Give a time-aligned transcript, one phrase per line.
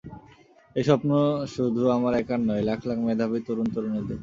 [0.75, 1.09] এ স্বপ্ন
[1.55, 4.19] শুধু আমার একার নয়, লাখ লাখ মেধাবী তরুণ তরুণীদের।